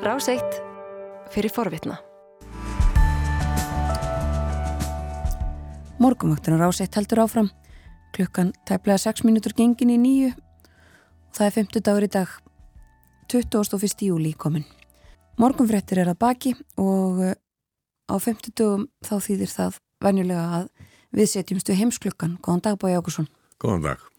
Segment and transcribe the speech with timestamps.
[0.00, 0.62] Ráseitt
[1.28, 1.98] fyrir forvitna.
[6.00, 7.50] Morgumvaktunar Ráseitt heldur áfram.
[8.16, 10.30] Klukkan tæplega 6 mínútur gengin í nýju.
[11.36, 12.32] Það er 50 dagur í dag,
[13.28, 14.06] 21.
[14.08, 14.64] júli komin.
[15.36, 17.36] Morgumfrettir er að baki og eh,
[18.08, 20.70] á 50 dagum þá þýðir það venjulega að
[21.12, 22.38] við setjumstu heimsklukkan.
[22.40, 23.28] Góðan dag Bói Ákusson.
[23.60, 24.09] Góðan dag.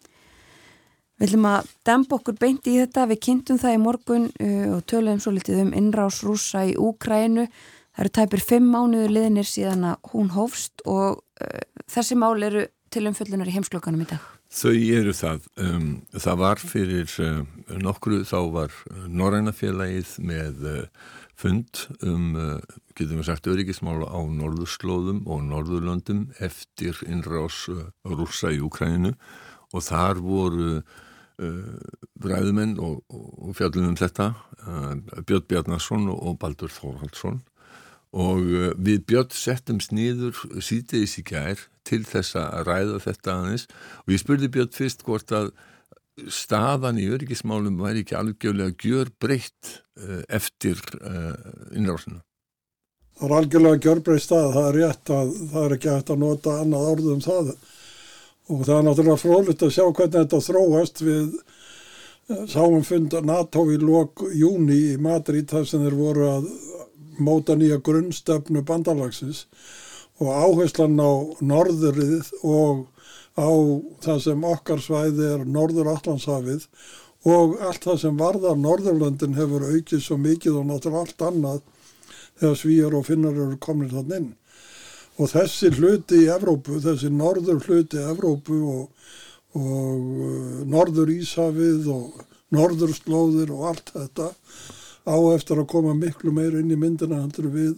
[1.22, 3.04] Við ætlum að dempa okkur beint í þetta.
[3.06, 7.44] Við kynntum það í morgun uh, og töluðum svo litið um innrás rúsa í Úkrænu.
[7.92, 12.64] Það eru tæpir fimm mánuður liðinir síðan að hún hófst og uh, þessi mál eru
[12.90, 14.24] til umföllunar í heimsklokkanum í dag.
[14.50, 15.46] Þau eru það.
[15.62, 17.38] Um, það var fyrir uh,
[17.78, 18.74] nokkru þá var
[19.06, 20.82] Norrænafélagið með uh,
[21.38, 27.86] fund um, uh, getum við sagt, öryggismála á norðurslóðum og norðurlöndum eftir innrás uh,
[28.50, 29.14] í Úkræninu
[29.72, 30.82] og þar voru
[32.22, 34.32] ræðumenn og, og fjallum um þetta
[35.26, 37.40] Björn Bjarnarsson og Baldur Þórhaldsson
[38.12, 43.68] og við Björn settum sniður sítiðis í gær til þess að ræða þetta aðeins.
[44.04, 45.48] Og ég spurði Björn fyrst hvort að
[46.28, 49.78] staðan í öryggismálum væri ekki algjörlega gjör breytt
[50.28, 50.80] eftir
[51.72, 52.20] innrásina.
[53.16, 56.22] Það er algjörlega gjör breytt stað, það er rétt að það er ekki hægt að
[56.22, 57.54] nota annað orðum það
[58.50, 61.36] og það er náttúrulega frólitt að sjá hvernig þetta þróast við
[62.50, 66.48] sáum fund NATO í lok júni í Madrid þar sem þeir voru að
[67.22, 69.46] móta nýja grunnstöfnu bandalagsins.
[70.22, 71.12] Og áherslan á
[71.42, 72.86] norðurið og
[73.36, 73.50] á
[74.04, 76.66] það sem okkar svæði er norður Allandshafið
[77.32, 81.60] og allt það sem varðar Norðurlöndin hefur aukið svo mikið og náttúrulega allt annað
[82.40, 84.30] þegar svíjar og finnar eru komin þann inn
[85.20, 89.08] og þessi hluti í Evrópu, þessi norður hluti í Evrópu og,
[89.58, 94.30] og uh, norður Ísafið og norður slóðir og allt þetta
[95.02, 97.76] á eftir að koma miklu meir inn í myndina handur við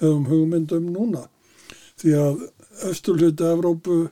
[0.00, 1.26] höfum hugmyndum núna.
[2.00, 2.44] Því að
[2.88, 4.02] östur hluti Evrópu,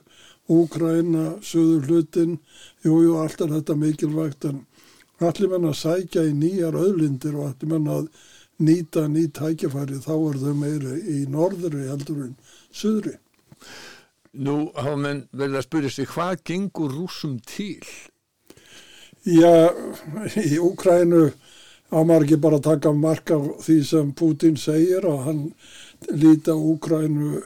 [0.49, 2.39] Úkraina, söður hlutin,
[2.85, 4.63] jújú, allt er þetta mikilvægt en
[5.19, 8.09] allir menna að sækja í nýjar öðlindir og allir menna að
[8.59, 12.35] nýta nýt tækifæri þá er þau meiri í norðri heldur en
[12.75, 13.15] söðri.
[14.39, 17.85] Nú hafa menn vel að spyrja sig hvað gengur rúsum til?
[19.25, 19.71] Já,
[20.37, 21.29] í Úkrænu
[21.89, 25.41] ámar ekki bara taka marka því sem Putin segir og hann
[26.11, 27.41] líta Úkrænu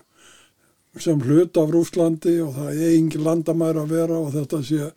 [0.99, 4.89] sem hlut af Rúslandi og það er engin landamæri að vera og þetta sé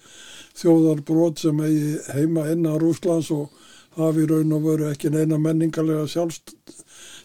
[0.57, 3.49] þjóðarbrót sem eigi heima innan Rúslands og
[3.97, 6.55] hafi raun og veru ekki neina menningarlega sjálfst,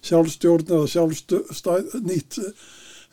[0.08, 2.40] sjálfstjórn eða sjálfstæð, nýtt,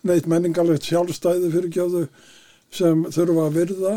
[0.07, 2.05] neitt menningarlegt sjálfstæði fyrir kjöðu
[2.75, 3.95] sem þurfa að virða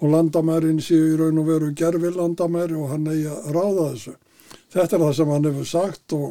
[0.00, 4.14] og landamærin séu í raun og veru gerfi landamæri og hann eigi að ráða þessu.
[4.74, 6.30] Þetta er það sem hann hefur sagt og,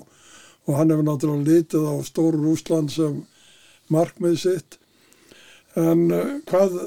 [0.67, 3.21] og hann hefur náttúrulega litið á stóru Rúsland sem
[3.93, 4.79] markmið sitt
[5.79, 6.77] en uh, hvað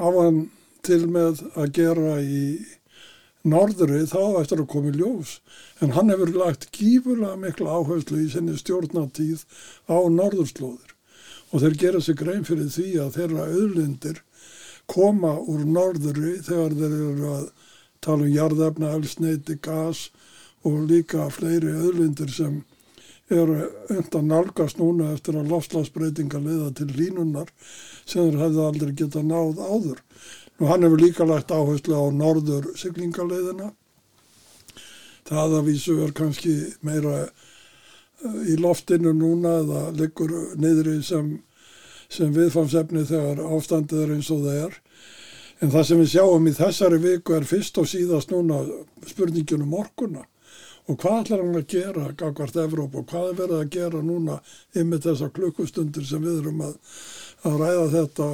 [0.00, 0.44] á hann
[0.86, 2.44] til með að gera í
[3.42, 5.36] norðri þá eftir að koma í ljós
[5.82, 9.44] en hann hefur lagt gífurlega miklu áherslu í sinni stjórnatíð
[9.90, 10.94] á norðurslóðir
[11.52, 14.22] og þeir gera sig grein fyrir því að þeirra auðlindir
[14.90, 17.46] koma úr norðri þegar þeir eru að
[18.02, 20.08] tala um jarðefna, elsneiti, gas
[20.66, 22.62] og líka fleiri auðlindir sem
[23.32, 27.50] eru undan nálgast núna eftir að lofslagsbreytinga leiða til línunar
[28.04, 30.02] sem þeir hefði aldrei geta náð áður.
[30.60, 33.72] Nú hann hefur líka lagt áherslu á norður syklingaleiðina.
[35.28, 36.54] Það að vísu er kannski
[36.84, 37.28] meira
[38.46, 41.32] í loftinu núna eða liggur niðri sem,
[42.12, 44.76] sem viðfamsefni þegar ástandið er eins og það er.
[45.62, 48.60] En það sem við sjáum í þessari viku er fyrst og síðast núna
[49.06, 50.26] spurningin um orkuna
[50.90, 54.38] og hvað ætlar hann að gera gagvart Evróp og hvað er verið að gera núna
[54.74, 56.72] yfir þessar klukkustundir sem við erum að,
[57.46, 58.28] að ræða þetta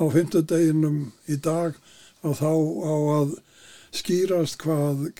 [0.00, 1.76] á fymtudeginum í dag
[2.24, 3.36] og þá á að
[3.96, 5.10] skýrast hvað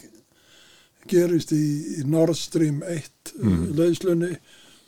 [1.10, 1.64] gerist í,
[2.00, 3.62] í Nord Stream 1 mm.
[3.76, 4.34] leyslunni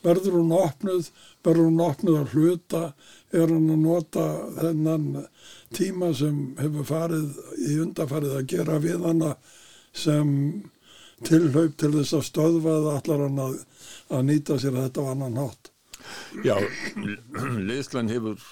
[0.03, 1.09] verður hún opnuð,
[1.47, 2.83] verður hún opnuð að hluta,
[3.33, 4.27] er hann að nota
[4.59, 5.09] þennan
[5.77, 9.35] tíma sem hefur farið í undarfarið að gera við hana
[9.93, 10.33] sem
[11.27, 13.59] tilhaup til þess að stöðva eða allar hann að,
[14.11, 15.72] að nýta sér þetta á annan hátt.
[16.47, 16.55] Já,
[17.71, 18.47] leðslan hefur,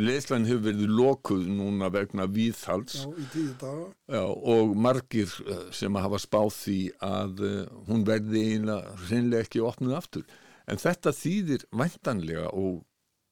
[0.00, 3.72] leðslan hefur verið lokuð núna vegna víðhalds Já.
[4.16, 7.56] Já, og margir eh, sem hafa spáð því að uh,
[7.88, 10.28] hún verði eiginlega reynlega ekki opnuð aftur.
[10.68, 12.84] En þetta þýðir væntanlega og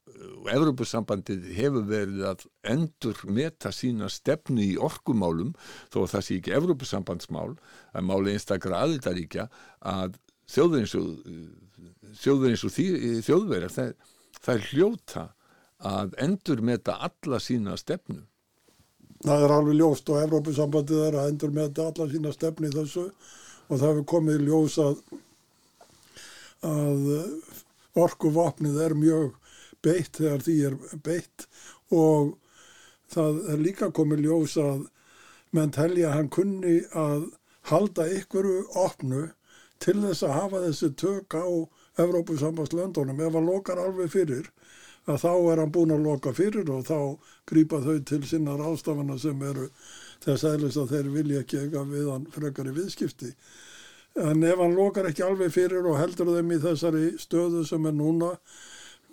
[0.06, 5.52] og Evropasambandið hefur verið að endur meta sína stefnu í orkumálum
[5.92, 7.56] þó að það sé ekki Evropasambandsmál
[7.92, 9.48] að máli einstakra aðildaríkja
[9.82, 10.20] að
[10.50, 11.08] þjóður eins og
[12.20, 12.76] þjóður eins og
[13.26, 13.92] þjóðverjar það,
[14.40, 15.26] það er hljóta
[15.86, 18.22] að endur meta alla sína stefnu.
[19.24, 23.06] Það er alveg ljóst og Evrópusambandið er að endur meta alla sína stefni í þessu
[23.06, 25.00] og það hefur komið ljós að
[26.66, 27.06] að
[27.96, 29.34] orkuvapnið er mjög
[29.84, 31.46] beitt þegar því er beitt
[31.94, 32.36] og
[33.12, 34.86] það er líka komið ljós að
[35.56, 37.28] menn telja hann kunni að
[37.70, 39.28] halda ykkuru opnu
[39.82, 41.46] til þess að hafa þessi tök á
[42.02, 44.50] Evrópusambanslöndunum ef hann lokar alveg fyrir
[45.06, 46.98] að þá er hann búin að loka fyrir og þá
[47.48, 49.68] grýpa þau til sinna rástafana sem eru
[50.24, 53.32] þess aðlis að þeir vilja ekki eitthvað við hann frekar í viðskipti.
[54.26, 57.94] En ef hann lokar ekki alveg fyrir og heldur þeim í þessari stöðu sem er
[57.94, 58.32] núna,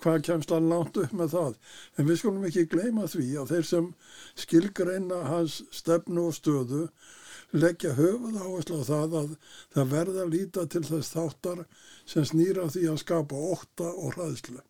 [0.02, 1.58] hvað kemst hann langt upp með það?
[1.96, 3.90] En við skulum ekki gleyma því að þeir sem
[4.40, 6.88] skilgreina hans stefnu og stöðu
[7.54, 9.34] leggja höfuð áherslu á það að
[9.74, 11.64] það verða að líta til þess þáttar
[12.10, 14.62] sem snýra því að skapa óta og hraðslu.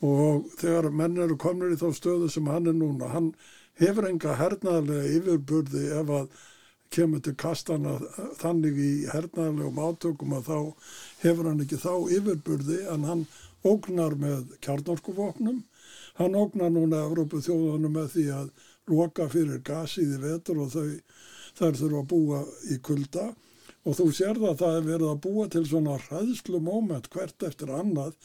[0.00, 3.34] Og þegar menn eru komnir í þá stöðu sem hann er núna, hann
[3.80, 6.40] hefur enga hernaðlega yfirburði ef að
[6.90, 7.98] kemur til kastana
[8.40, 10.58] þannig í hernaðlegum átökum að þá
[11.22, 13.26] hefur hann ekki þá yfirburði en hann
[13.66, 15.60] ógnar með kjarnorkuvopnum.
[16.18, 18.48] Hann ógnar núna Európu þjóðanum með því að
[18.90, 20.88] loka fyrir gasið í vetur og þau
[21.58, 23.26] þær þurfa að búa í kulda
[23.88, 27.46] og þú sér það að það er verið að búa til svona hræðslu móment hvert
[27.48, 28.16] eftir annað.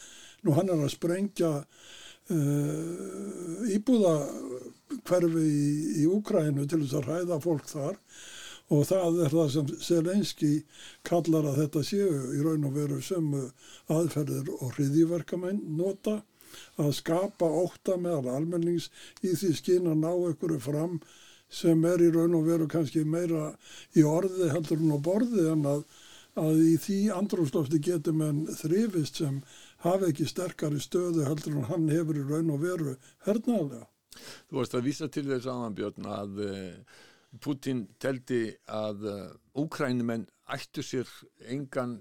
[0.44, 4.16] Nú hann er að sprengja uh, íbúða
[5.08, 5.68] hverfi í,
[6.04, 7.96] í Úkrænu til þess að hræða fólk þar
[8.74, 10.54] og það er það sem Selenski
[11.06, 13.28] kallar að þetta séu í raun og veru sem
[13.94, 16.16] aðferðir og hriðiverkamenn nota
[16.82, 18.90] að skapa óta meðal almennings
[19.22, 20.98] í því skinn að ná ykkur fram
[21.52, 23.52] sem er í raun og veru kannski meira
[23.96, 25.84] í orði heldur hún á borði en að,
[26.42, 29.42] að í því andrúslofti getur menn þrifist sem
[29.86, 32.96] hafi ekki sterkari stöðu heldur hún hann hefur í raun og veru
[33.28, 33.86] hernaðlega.
[34.50, 37.00] Þú varst að vísa til þess aðanbjörn að uh,
[37.44, 39.24] Putin teldi að uh,
[39.60, 41.10] úkrænumenn ættu sér
[41.52, 42.00] engan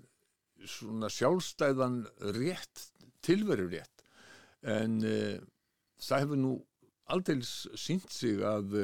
[0.64, 2.04] svona sjálfstæðan
[2.36, 2.86] rétt,
[3.24, 4.04] tilveru rétt
[4.64, 5.42] en uh,
[6.00, 6.54] það hefur nú
[7.14, 8.74] aldils sínt sig að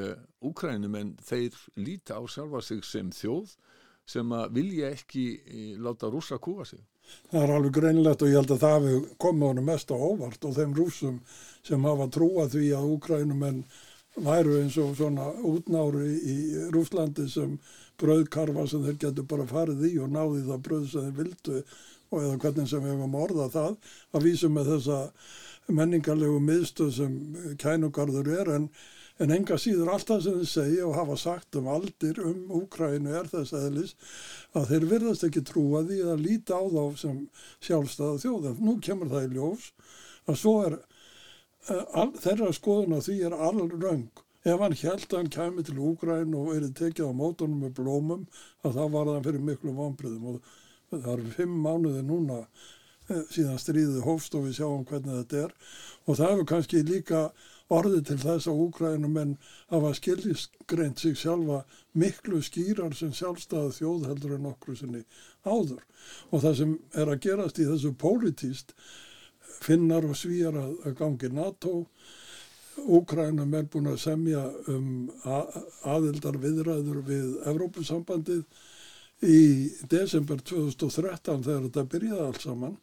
[0.46, 3.56] úkrænumenn þeir líta á sjálfa sig sem þjóð
[4.10, 5.26] sem að vilja ekki
[5.82, 6.80] láta rúsa kúa sig.
[7.30, 10.44] Það er alveg greinlegt og ég held að það hefur komið honum mest á óvart
[10.46, 11.20] og þeim rúsum
[11.66, 13.62] sem hafa trúað því að úkrænumenn
[14.20, 16.36] væru eins og svona útnári í
[16.74, 17.54] Rúslandi sem
[18.00, 21.60] bröðkarfa sem þeir getur bara farið í og náði það bröð sem þeir vildu
[22.10, 24.98] og eða hvernig sem við hefum orðað það að vísum með þessa
[25.68, 27.16] menningarlegu miðstöð sem
[27.60, 28.68] kænugarður er en,
[29.20, 33.28] en enga síður alltaf sem þið segja og hafa sagt um aldir um Úkrænu er
[33.30, 33.96] þess aðlis
[34.56, 37.20] að þeir verðast ekki trúa því að líta á þá sem
[37.66, 38.48] sjálfstæða þjóð.
[38.50, 39.68] En nú kemur það í ljós
[40.26, 44.08] að svo er uh, all, þeirra skoðun á því er all röng
[44.40, 48.26] ef hann held að hann kæmi til Úkræn og verið tekið á mótunum með blómum
[48.64, 50.52] að það var það fyrir miklu vonbriðum og
[50.94, 52.38] það eru fimm mánuði núna
[53.32, 55.54] síðan stríðið hófst og við sjáum hvernig þetta er.
[56.06, 57.22] Og það hefur kannski líka
[57.70, 59.36] orðið til þess að Úkrænum en
[59.70, 61.60] hafa skiljiskreint sig sjálfa
[61.98, 65.04] miklu skýrar sem sjálfstæða þjóð heldur en okkur sinni
[65.44, 65.84] áður.
[66.30, 68.74] Og það sem er að gerast í þessu pólitíst
[69.60, 71.84] finnar og svíjar að gangi NATO
[72.80, 74.40] Úkrænum er búin að semja
[74.70, 78.44] um aðildar viðræður við Evrópusambandið
[79.26, 79.40] í
[79.90, 82.78] desember 2013 þegar þetta byrjaði alls saman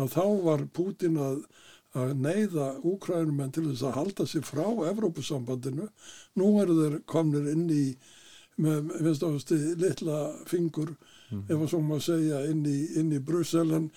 [0.00, 1.42] að þá var Pútin að,
[1.98, 5.88] að neyða úkrænumenn til þess að halda sér frá Evrópusambandinu.
[6.40, 7.84] Nú eru þeir komnir inn í,
[8.62, 10.18] með, finnst ástu, litla
[10.48, 10.94] fingur,
[11.30, 11.46] mm.
[11.48, 13.88] ef að svo maður segja, inn í, inn í Brussel, en,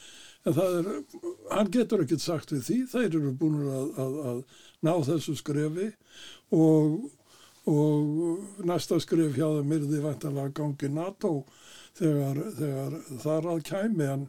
[0.45, 0.89] en það er,
[1.51, 4.41] hann getur ekkert sagt við því, þeir eru búin að, að, að
[4.85, 5.91] ná þessu skrefi
[6.55, 7.07] og,
[7.71, 11.33] og næsta skref hjá þeim er því vantanlega gangi NATO
[11.97, 14.27] þegar, þegar þar að kæmi hann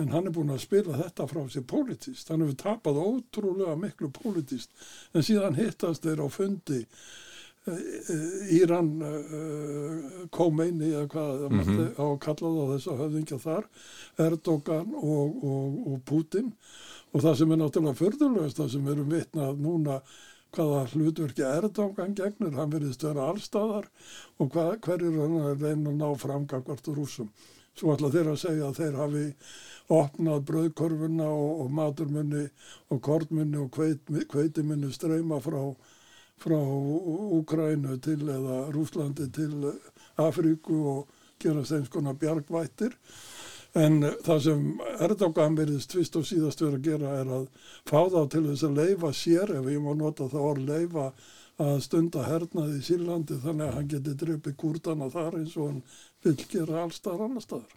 [0.00, 4.10] en hann er búin að spila þetta frá sér politist, hann hefur tapað ótrúlega miklu
[4.14, 4.72] politist,
[5.14, 6.84] en síðan hittast þeir á fundi
[8.56, 8.88] Íran
[10.32, 11.90] Khomeini eða hvað mm -hmm.
[12.00, 13.68] á að kalla það þess að höfðingja þar
[14.26, 16.52] Erdogan og, og, og Putin.
[17.12, 20.00] Og það sem er náttúrulega förðurlegast það sem erum vitnað núna
[20.56, 23.86] hvaða hlutverki Erdogan gegnur, hann verðist vera allstaðar
[24.38, 27.28] og hvað, hver er hann að reyna að ná framgangvart úr rúsum
[27.78, 29.24] svo ætla þeir að segja að þeir hafi
[29.90, 32.44] opnað bröðkorfuna og, og maturmunni
[32.90, 35.60] og kortmunni og kveit, kveitimunni streyma frá,
[36.40, 36.58] frá
[37.40, 39.72] Úkrænu til eða Rúslandi til
[40.20, 42.94] Afríku og gera þeim skona bjargvættir.
[43.78, 44.62] En það sem
[44.98, 47.44] Erdogan verðist tvist og síðast verið að gera er að
[47.86, 51.04] fá þá til þess að leifa sér, ef ég má nota þá að leifa
[51.60, 55.82] að stunda hernaði í Sýrlandi þannig að hann geti dreipið kúrtana þar eins og hann
[56.24, 57.76] vil gera allstaðar annar staðar.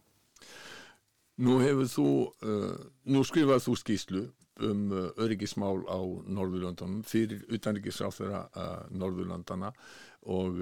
[1.44, 2.08] Nú hefur þú,
[2.46, 2.74] uh,
[3.10, 4.24] nú skrifað þú skýslu
[4.64, 6.00] um uh, öryggismál á
[6.30, 9.74] Norðurlandunum fyrir utanryggisráð þeirra uh, Norðurlandana
[10.30, 10.62] og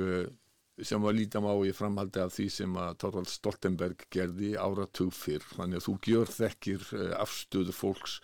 [0.82, 5.44] sem var lítam á í framhaldi af því sem að Torvald Stoltenberg gerði áratug fyrr,
[5.54, 6.88] þannig að þú gjör þekkir
[7.20, 8.16] afstöðu fólks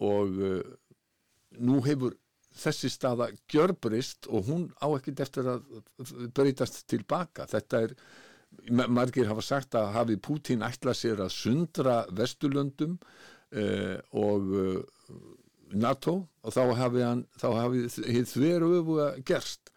[0.00, 0.38] og
[1.60, 2.16] nú hefur
[2.58, 5.66] þessi staða gjörbrist og hún á ekkert eftir að
[6.34, 7.46] breytast tilbaka.
[7.50, 7.94] Þetta er,
[8.70, 12.98] margir hafa sagt að hafi Pútín ætlað sér að sundra Vesturlöndum
[13.52, 15.16] eh, og eh,
[15.78, 19.72] NATO og þá hafi hann, þá hafi þveru öfu að gerst.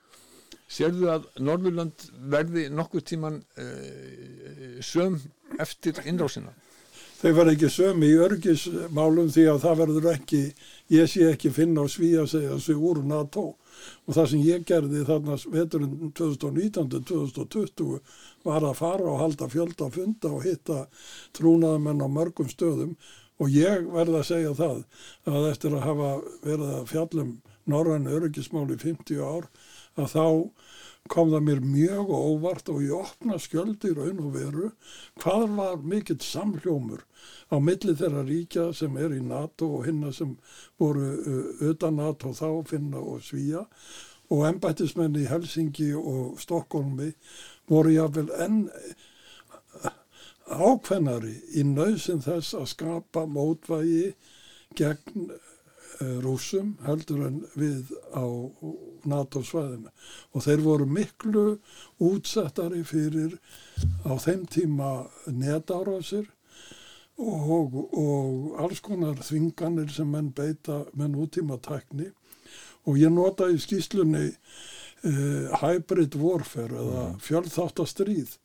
[0.71, 5.19] Serðu að Norðurland verði nokkur tíman eh, söm
[5.59, 6.53] eftir innrásina?
[7.21, 10.39] Þau var ekki söm í örgismálum því að það verður ekki,
[10.89, 13.43] ég sé ekki finna á sví að segja þessu úr NATO.
[14.09, 17.99] Og það sem ég gerði þarna veturinn 2019-2020
[18.47, 20.79] var að fara og halda fjölda að funda og hitta
[21.37, 22.97] trúnaðamenn á mörgum stöðum.
[23.37, 24.81] Og ég verði að segja það
[25.29, 26.11] að eftir að hafa
[26.41, 27.31] verið að fjallum
[27.69, 29.45] norðan örgismáli 50 ár
[29.93, 30.25] að þá
[31.09, 34.69] kom það mér mjög óvart og ég opna skjöldi raun og veru.
[35.21, 37.03] Hvað var mikill samhljómur
[37.51, 40.37] á milli þeirra ríkja sem er í NATO og hinna sem
[40.79, 41.11] voru
[41.71, 43.65] utan NATO þá finna og svíja
[44.31, 47.11] og ennbættismenni í Helsingi og Stokkólmi
[47.71, 48.61] voru jáfnvel enn
[50.51, 54.13] ákveðnari í nöðsin þess að skapa mótvægi
[54.79, 55.31] gegn
[56.23, 58.25] rúsum heldur en við á
[59.11, 59.91] NATO svæðinu
[60.31, 61.45] og þeir voru miklu
[62.01, 63.35] útsettari fyrir
[64.05, 64.91] á þeim tíma
[65.27, 66.29] netárásir
[67.21, 72.09] og, og alls konar þvinganir sem menn beita með nútíma tækni
[72.87, 77.19] og ég nota í skýslunni uh, hybrid warfare eða mm.
[77.25, 78.37] fjölþáttastríð.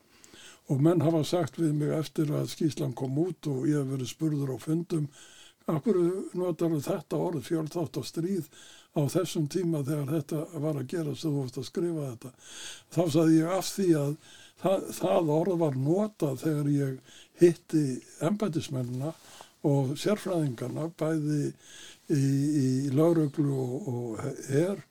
[0.67, 4.11] Og menn hafa sagt við mig eftir að skýslan kom út og ég hef verið
[4.11, 5.07] spurður á fundum
[5.67, 5.97] Akkur
[6.39, 8.45] notar þetta orð fjölþátt og stríð
[8.95, 12.31] á þessum tíma þegar þetta var að gera sem þú fost að skrifa þetta.
[12.95, 14.13] Þá saði ég af því að
[14.63, 17.83] það, það orð var notað þegar ég hitti
[18.29, 19.13] embætismennina
[19.67, 21.43] og sérfræðingarna bæði
[22.15, 24.85] í, í lauruglu og, og herr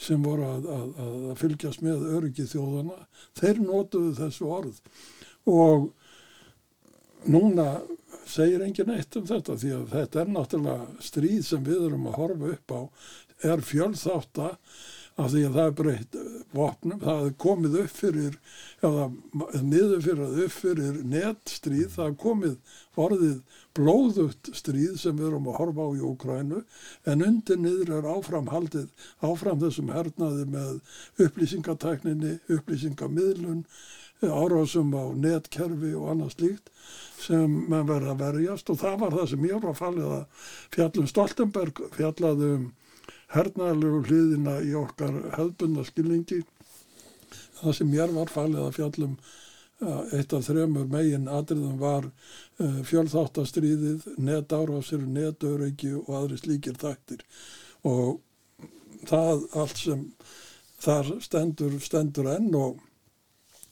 [0.00, 2.96] sem voru að, að, að fylgjast með öryggi þjóðana.
[3.38, 4.80] Þeir notuðu þessu orð
[5.52, 5.90] og
[7.30, 7.68] núna
[8.30, 12.18] segir engin eitt um þetta því að þetta er náttúrulega stríð sem við erum að
[12.22, 12.80] horfa upp á
[13.52, 14.44] er fjölþátt
[15.14, 16.16] að því að það er breytt
[16.54, 18.38] vopnum, það er komið upp fyrir
[18.82, 19.04] eða
[19.62, 25.46] niður fyrir að upp fyrir netstríð, það er komið orðið blóðugt stríð sem við erum
[25.52, 26.62] að horfa á í Ukrænu
[27.12, 30.72] en undir niður er áframhaldið áfram þessum hernaði með
[31.28, 33.62] upplýsingatækninni, upplýsingamiðlun
[34.30, 36.72] árásum á netkerfi og annað slíkt
[37.24, 38.70] sem mann verði að verjast.
[38.70, 42.66] Og það var það sem ég var að fallið að fjallum Stoltenberg fjallaði um
[43.34, 46.42] hernaðalegu hliðina í okkar hefðbundna skilningi.
[47.60, 49.16] Það sem ég var fallið að fjallum
[50.14, 57.24] eitt af þremur megin atriðum var uh, fjölþáttastriðið, netárásir, netöryggi og aðri slíkir þættir.
[57.84, 58.20] Og
[59.08, 60.06] það allt sem
[60.84, 62.80] þar stendur, stendur enn og,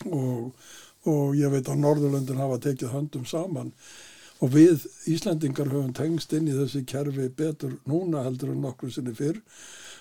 [0.07, 0.53] og
[1.11, 3.73] og ég veit að Norðurlöndin hafa tekið höndum saman
[4.43, 9.15] og við Íslandingar höfum tengst inn í þessi kerfi betur núna heldur en nokkur sinni
[9.19, 9.41] fyrr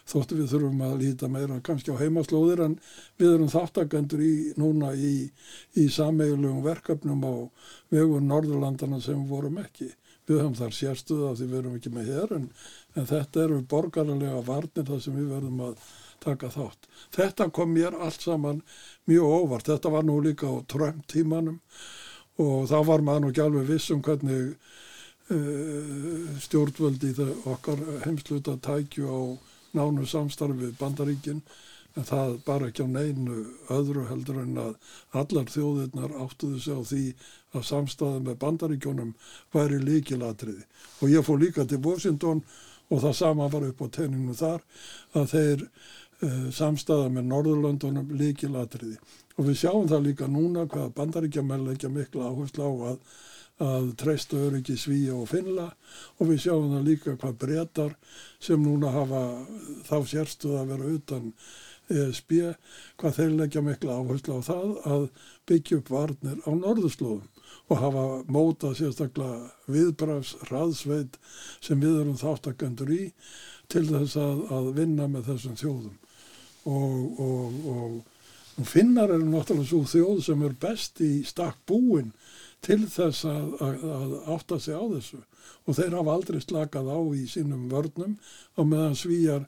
[0.09, 2.75] þóttu við þurfum að líta meira kannski á heimaslóðir en
[3.21, 5.29] við erum þáttakendur í núna í,
[5.77, 7.33] í sameiglegum verkefnum á
[7.93, 9.91] vegun Norðurlandana sem vorum ekki.
[10.29, 12.47] Við höfum þar sérstuða því við erum ekki með hér en,
[12.97, 15.85] en þetta eru borgarlega varnir þar sem við verðum að
[16.23, 16.87] taka þátt.
[17.15, 18.61] Þetta kom mér allt saman
[19.09, 19.69] mjög óvart.
[19.69, 21.59] Þetta var nú líka á Trump tímanum
[22.41, 24.53] og þá var maður nú ekki alveg viss um hvernig
[25.33, 27.11] uh, stjórnvöldi
[27.51, 29.21] okkar heimsluta tækju á
[29.77, 31.43] nánu samstarfi bandaríkinn
[31.99, 33.37] en það bara ekki á neinu
[33.73, 34.75] öðru heldur en að
[35.21, 37.05] allar þjóðirnar áttuðu sig á því
[37.57, 39.15] að samstæði með bandaríkjónum
[39.55, 40.63] væri líkilatriði
[41.01, 42.43] og ég fór líka til Washington
[42.91, 44.63] og það sama var upp á tenninu þar
[45.19, 45.65] að þeir
[46.53, 48.99] samstæða með Norðurlöndunum líkilatriði
[49.37, 52.99] og við sjáum það líka núna hvaða bandaríkjamæl ekki mikla áherslu á að,
[53.65, 55.71] að treysta öryggi Svíja og Finla
[56.19, 57.97] og við sjáum það líka hvað breytar
[58.37, 59.23] sem núna hafa
[59.89, 61.31] þá sérstuð að vera utan
[61.91, 62.37] ESB,
[63.01, 65.07] hvað þeir leggja mikla áherslu á það að
[65.49, 67.25] byggja upp varnir á norðurslóðum.
[67.71, 71.17] Og hafa mótað sérstaklega viðbrafs hraðsveit
[71.63, 73.01] sem við erum þáttakendur í
[73.71, 75.97] til þess að, að vinna með þessum þjóðum
[76.69, 77.97] og, og, og,
[78.57, 82.11] og finnar eru náttúrulega svo þjóð sem er best í stakk búin
[82.61, 85.21] til þess að, að, að átta sig á þessu
[85.65, 88.17] og þeir hafa aldrei slakað á í sínum vörnum
[88.57, 89.45] og meðan svíjar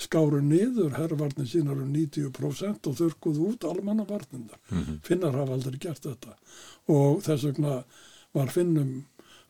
[0.00, 4.58] skáru niður herrvarnir sínar um 90% og þurkuð út almannavarnindar.
[4.70, 5.00] Mm -hmm.
[5.06, 6.34] Finnar hafa aldrei gert þetta
[6.88, 7.82] og þess vegna
[8.32, 9.04] var finnum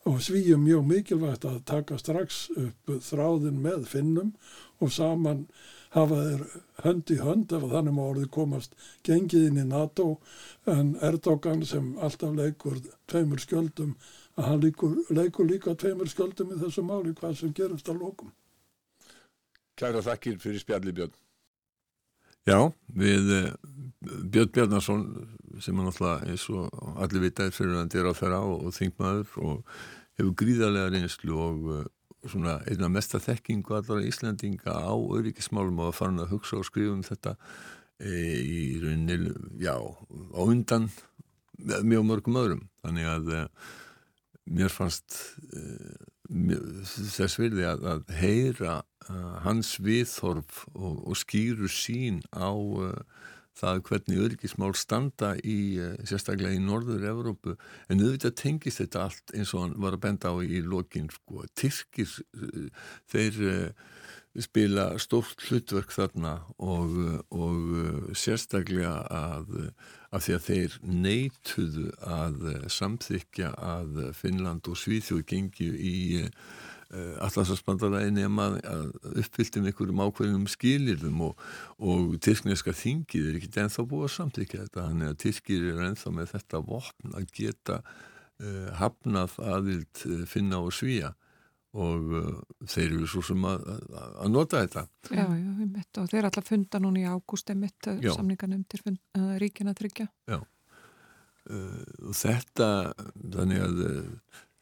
[0.04, 4.34] og svíjum mjög mikilvægt að taka strax upp þráðin með finnum
[4.80, 5.46] og saman
[5.94, 6.44] hafa þeir
[6.84, 10.08] hönd í hönd ef þannig má orðið komast gengið inn í NATO
[10.70, 13.94] en Erdogan sem alltaf leikur tveimur skjöldum
[14.34, 18.32] að hann leikur, leikur líka tveimur skjöldum í þessu máli hvað sem gerist að lókum.
[19.78, 21.14] Kæra þakkir fyrir spjalli Björn.
[22.44, 22.58] Já,
[22.92, 23.52] við eh,
[24.04, 25.04] Björn Bjarnarsson
[25.62, 29.38] sem er náttúrulega eins og allir vitaðir fyrir hann er á þeirra og, og þingmaður
[29.46, 29.78] og
[30.18, 31.84] hefur gríðarlega reynslu og uh,
[32.30, 36.94] svona einna mesta þekkingu allar Íslandinga á öryggismálum og að fara að hugsa og skrifa
[36.96, 37.36] um þetta
[37.98, 40.90] e, í rauninni, já, á undan
[41.58, 42.64] mjög mörgum öðrum.
[42.84, 43.44] Þannig að e,
[44.58, 45.62] mér fannst e,
[46.28, 48.74] þess virði að, að heyra
[49.10, 52.94] uh, hans viðþorf og, og skýru sín á uh,
[53.58, 57.56] það hvernig örgismál standa í uh, sérstaklega í norður Evrópu
[57.88, 61.44] en auðvitað tengist þetta allt eins og hann var að benda á í lokin sko,
[61.54, 62.10] Tyrkir
[63.10, 63.74] þeir
[64.42, 66.96] spila stórt hlutverk þarna og,
[67.30, 69.52] og sérstaklega að,
[70.10, 72.42] að því að þeir neituðu að
[72.74, 75.94] samþykja að Finnland og Svíþjóð gengju í
[76.94, 78.86] uh, allarsvarsbandaræði nema að
[79.24, 81.42] uppfylltum einhverjum ákveðinum skilirðum og,
[81.82, 84.86] og tyrkneska þingið er ekki ennþá búið að samþykja þetta.
[84.88, 90.62] Þannig að tyrkir er ennþá með þetta vopn að geta uh, hafnað aðild uh, finna
[90.62, 91.12] og svíja
[91.74, 92.32] og uh,
[92.70, 93.68] þeir eru svo sem að,
[93.98, 94.86] að nota þetta.
[95.10, 99.34] Já, já, ég mitt og þeir er alltaf funda núna í ágúst emitt samninganemndir uh,
[99.42, 100.06] ríkina tryggja.
[100.30, 100.38] Já,
[101.44, 102.68] og þetta,
[103.34, 103.80] þannig að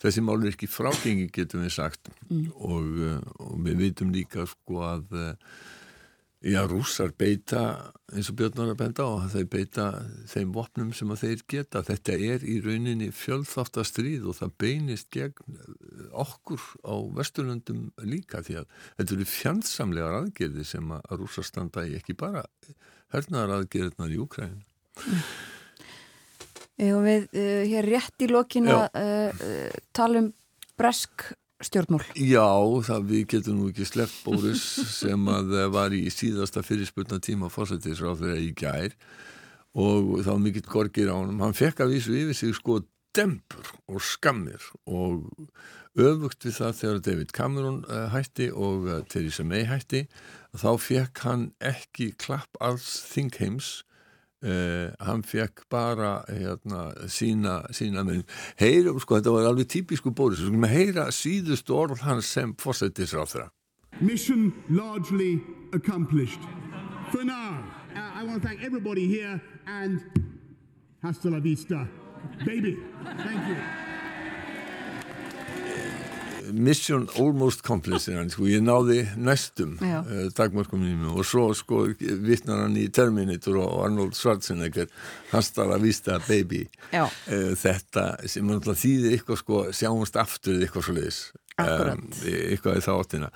[0.02, 2.50] þessi mál er ekki frágengi getum við sagt mm.
[2.58, 5.54] og, uh, og við vitum líka sko að uh,
[6.42, 9.84] Já, rússar beita, eins og Björn var að benda á, þeir beita
[10.26, 11.82] þeim vopnum sem að þeir geta.
[11.86, 15.60] Þetta er í rauninni fjöldþáttastrýð og það beinist gegn
[16.24, 21.94] okkur á Vesturlundum líka því að þetta eru fjandsamlegar aðgerði sem að rússar standa í
[22.00, 22.42] ekki bara
[23.14, 24.66] hernaðar aðgerðnar í Úkræðinu.
[26.80, 30.30] Og við uh, hér rétt í lokina uh, uh, talum
[30.80, 31.28] bresk
[31.62, 32.02] stjórnmól.
[32.16, 32.48] Já,
[32.88, 34.62] það við getum nú ekki sleppt Bóris
[35.02, 38.96] sem að var í síðasta fyrirspurna tíma fórsættisráð þegar í gær
[39.78, 41.38] og það var mikill gorgir á hann.
[41.44, 42.80] Hann fekk að vísu yfir sig sko
[43.12, 45.28] dempur og skammir og
[45.92, 47.80] öfugt við það þegar David Cameron
[48.14, 50.06] hætti og Theresa May hætti
[50.56, 53.82] þá fekk hann ekki klapp alls þingheims
[54.42, 58.24] Uh, hann fekk bara hérna, sína, sína með
[58.58, 63.52] heyra, sko þetta var alveg típisku bóris heyra síðust orð hans sem fórsættis á þeirra
[64.00, 65.40] Mission largely
[65.72, 66.40] accomplished.
[67.12, 67.62] For now
[67.94, 70.00] uh, I want to thank everybody here and
[71.02, 71.86] hasta la vista.
[72.44, 72.78] Baby,
[73.22, 73.91] thank you
[76.52, 82.76] Mission almost completed sko, ég náði næstum uh, dagmörkum mínum og svo sko vittnar hann
[82.76, 84.90] í Terminator og Arnold Schwarzenegger.
[85.32, 86.66] Hastara vista baby.
[86.92, 91.20] Uh, þetta sem náttúrulega þýðir eitthvað sko sjáumst aftur eitthvað svo leiðis
[91.62, 93.30] um, eitthvað í þáttina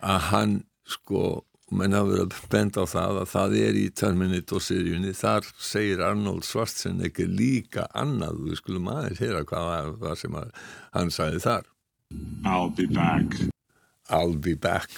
[0.00, 1.24] að hann sko
[1.70, 5.12] menn hafa verið að benda á það að það er í Terminator-seríunni.
[5.14, 11.44] Þar segir Arnold Schwarzenegger líka annað, við skulum aðeins heyra hvað var sem hann sagði
[11.46, 11.68] þar
[12.44, 13.36] I'll be back.
[14.10, 14.90] I'll be back.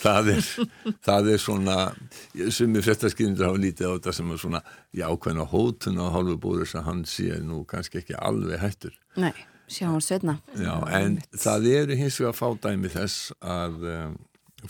[0.00, 0.46] Það er,
[1.08, 1.74] það er svona
[2.54, 4.62] sem er fréttaskynnindur hafa lítið á þetta sem er svona
[4.96, 8.94] jákvæmna hótun á hálfu búður sem hann sé nú kannski ekki alveg hættur.
[9.20, 9.34] Nei,
[9.68, 11.28] sjáum sveitna Já, en Mitt.
[11.42, 14.16] það eru hins vegar fádæmi þess að um,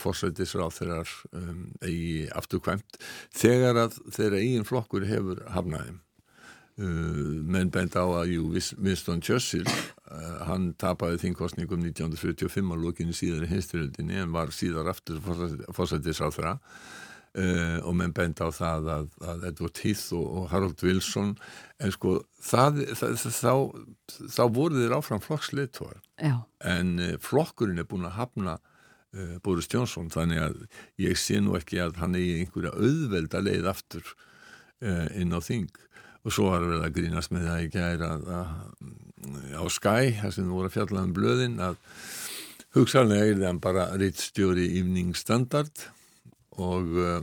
[0.03, 2.01] fórsættisráð þeirrar um, í
[2.37, 2.99] afturkvæmt
[3.38, 6.01] þegar að þeirra eigin flokkur hefur hafnaðið
[6.77, 8.51] menn bent á að jú,
[8.85, 14.91] Winston Churchill uh, hann tapaði þingkostningum 1945 á lókinu síðar í hinsturöldinni en var síðar
[14.93, 20.85] aftur fórsættisáþra uh, og menn bent á það að, að Edward Heath og, og Harold
[20.85, 21.33] Wilson
[21.81, 23.55] en sko það, það, þá,
[24.37, 26.05] þá voru þeir áfram flokksleitóar
[26.61, 30.61] en uh, flokkurinn er búin að hafna uh, Boris Johnson þannig að
[31.01, 34.17] ég sé nú ekki að hann eigi einhverja auðvelda leið aftur
[35.17, 35.71] inn á þing
[36.27, 38.25] og svo har við að grínast með það í gæri að,
[39.55, 41.77] á Sky, þar sem voru að fjalla um blöðin að
[42.75, 45.87] hugsaðlega er það bara rittstjóri Evening Standard.
[46.57, 47.21] Og uh,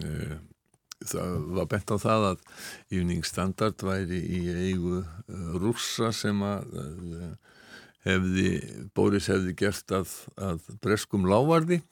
[0.00, 0.34] uh,
[1.04, 2.42] það var bent á það að
[2.88, 6.80] Evening Standard væri í eigu uh, rússa sem að
[8.08, 8.50] hefði,
[8.96, 11.82] Boris hefði gert að, að breskum lávarði.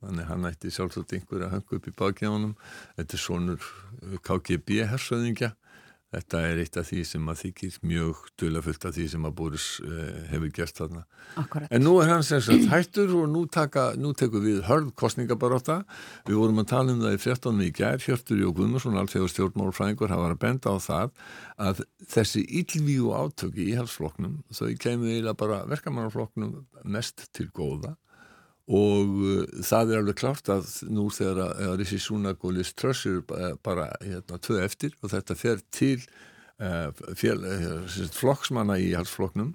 [0.00, 2.54] Þannig hann ætti sjálfsagt einhver að hanga upp í bakjáðunum
[2.96, 3.72] þetta er svonur
[4.24, 5.50] KGB hersöðingja
[6.10, 9.66] Þetta er eitt af því sem að þykir mjög dölafullt af því sem að Boris
[9.84, 10.00] uh,
[10.32, 11.02] hefur gert þarna.
[11.38, 11.70] Akkurat.
[11.70, 15.80] En nú er hans eins og hættur og nú, taka, nú tekum við hörð kostningabaróta.
[16.26, 17.62] Við vorum að tala um það í 14.
[17.62, 21.14] í gær, Hjörtur Jó Guðmursson, alltaf stjórnmálfræðingur, hafa að benda á það
[21.70, 27.94] að þessi yllvíu átöki í halsfloknum, þau kemur eiginlega bara verkamannarfloknum mest til góða
[28.70, 33.06] og uh, það er alveg klart að nú þegar að Rissi Súnak og Liz Truss
[33.10, 33.24] eru
[33.64, 35.98] bara hérna tvö eftir og þetta fer til
[36.62, 39.54] uh, fél, uh, flokksmanna í halsflokknum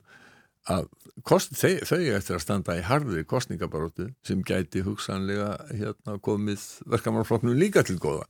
[0.65, 0.87] að
[1.25, 7.57] kost, þau, þau eftir að standa í harði kostningabarótu sem gæti hugsanlega hérna komið verkamannflokknum
[7.59, 8.25] líka til goða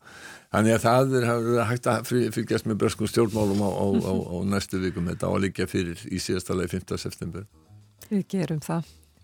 [0.51, 1.29] þannig að það er
[1.69, 5.09] hægt að fylgjast með breskum stjórnmálum á, á, á, á næstu vikum.
[5.11, 6.95] Þetta á að líka fyrir í síðasta leið 5.
[7.01, 7.47] september.
[8.11, 8.91] Við gerum það